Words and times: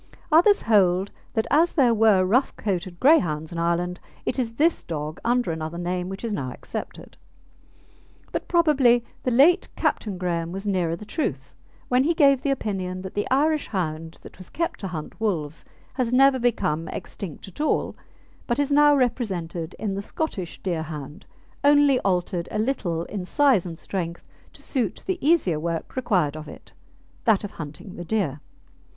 Others 0.31 0.63
hold 0.63 1.11
that 1.35 1.45
as 1.51 1.73
there 1.73 1.93
were 1.93 2.25
rough 2.25 2.55
coated 2.55 2.99
Greyhounds 2.99 3.51
in 3.51 3.59
Ireland, 3.59 3.99
it 4.25 4.39
is 4.39 4.53
this 4.53 4.81
dog, 4.81 5.21
under 5.23 5.51
another 5.51 5.77
name, 5.77 6.09
which 6.09 6.23
is 6.23 6.33
now 6.33 6.51
accepted. 6.51 7.17
But 8.31 8.47
probably 8.47 9.05
the 9.21 9.29
late 9.29 9.67
Captain 9.75 10.17
Graham 10.17 10.51
was 10.51 10.65
nearer 10.65 10.95
the 10.95 11.05
truth 11.05 11.53
when 11.87 12.03
he 12.03 12.15
gave 12.15 12.41
the 12.41 12.49
opinion 12.49 13.03
that 13.03 13.13
the 13.13 13.29
Irish 13.29 13.67
hound 13.67 14.17
that 14.23 14.39
was 14.39 14.49
kept 14.49 14.79
to 14.79 14.87
hunt 14.87 15.21
wolves 15.21 15.65
has 15.93 16.11
never 16.11 16.39
become 16.39 16.87
extinct 16.87 17.47
at 17.47 17.61
all, 17.61 17.95
but 18.47 18.57
is 18.57 18.71
now 18.71 18.95
represented 18.95 19.75
in 19.77 19.93
the 19.93 20.01
Scottish 20.01 20.59
Deerhound, 20.63 21.27
only 21.63 21.99
altered 21.99 22.47
a 22.49 22.57
little 22.57 23.03
in 23.03 23.23
size 23.23 23.67
and 23.67 23.77
strength 23.77 24.27
to 24.53 24.63
suit 24.63 25.03
the 25.05 25.19
easier 25.21 25.59
work 25.59 25.95
required 25.95 26.35
of 26.35 26.47
it 26.47 26.73
that 27.25 27.43
of 27.43 27.51
hunting 27.51 27.97
the 27.97 28.03
deer. 28.03 28.41